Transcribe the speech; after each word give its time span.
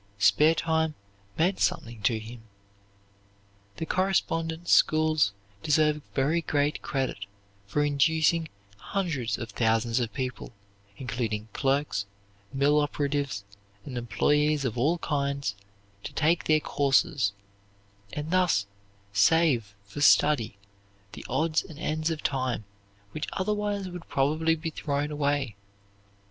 Spare 0.17 0.55
time 0.55 0.95
meant 1.37 1.59
something 1.59 2.01
to 2.01 2.17
him. 2.17 2.41
The 3.77 3.85
correspondence 3.85 4.71
schools 4.71 5.31
deserve 5.61 6.01
very 6.15 6.41
great 6.41 6.81
credit 6.81 7.27
for 7.67 7.83
inducing 7.85 8.49
hundreds 8.77 9.37
of 9.37 9.51
thousands 9.51 9.99
of 9.99 10.11
people, 10.11 10.53
including 10.97 11.49
clerks, 11.53 12.07
mill 12.51 12.79
operatives, 12.81 13.43
and 13.85 13.95
employees 13.95 14.65
of 14.65 14.75
all 14.75 14.97
kinds, 14.97 15.53
to 16.03 16.13
take 16.13 16.45
their 16.45 16.61
courses, 16.61 17.33
and 18.11 18.31
thus 18.31 18.65
save 19.13 19.75
for 19.85 20.01
study 20.01 20.57
the 21.11 21.23
odds 21.29 21.61
and 21.63 21.77
ends 21.77 22.09
of 22.09 22.23
time 22.23 22.65
which 23.11 23.27
otherwise 23.33 23.87
would 23.87 24.09
probably 24.09 24.55
be 24.55 24.71
thrown 24.71 25.11
away. 25.11 25.55